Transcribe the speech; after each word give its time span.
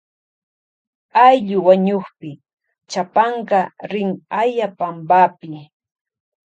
Ayllu 1.25 1.57
wañukpi 1.65 2.29
chapanka 2.91 3.59
rin 3.91 4.09
aya 4.41 4.67
panpapi. 4.77 5.59